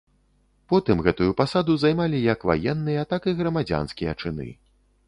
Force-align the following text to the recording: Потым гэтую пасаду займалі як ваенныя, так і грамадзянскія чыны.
Потым 0.71 1.03
гэтую 1.07 1.35
пасаду 1.41 1.75
займалі 1.83 2.23
як 2.33 2.49
ваенныя, 2.53 3.05
так 3.13 3.21
і 3.35 3.39
грамадзянскія 3.45 4.19
чыны. 4.21 4.53